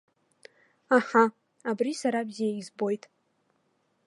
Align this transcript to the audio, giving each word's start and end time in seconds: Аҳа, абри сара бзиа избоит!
Аҳа, 0.95 1.23
абри 1.69 1.93
сара 2.01 2.27
бзиа 2.27 2.51
избоит! 2.61 3.03